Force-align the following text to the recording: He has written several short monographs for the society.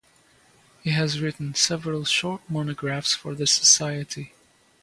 He 0.81 0.89
has 0.89 1.19
written 1.19 1.53
several 1.53 2.05
short 2.05 2.41
monographs 2.49 3.13
for 3.13 3.35
the 3.35 3.45
society. 3.45 4.33